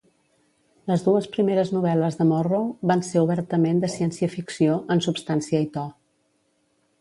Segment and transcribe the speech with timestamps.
[0.91, 5.87] Les dues primeres novel·les de Morrow van ser obertament de ciència-ficció en substància i to.